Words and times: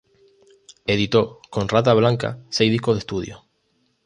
Editó 0.87 1.39
con 1.51 1.69
Rata 1.69 1.93
Blanca 1.93 2.39
seis 2.49 2.71
discos 2.71 2.95
de 2.95 2.99
estudio. 3.01 3.43